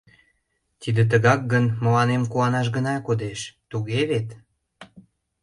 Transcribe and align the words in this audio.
Тиде 0.81 1.03
тыгакак 1.11 1.41
гын, 1.51 1.65
мыланем 1.83 2.23
куанаш 2.31 2.67
гына 2.75 2.93
кодеш, 3.07 3.39
туге 3.69 4.01
вет? 4.09 4.27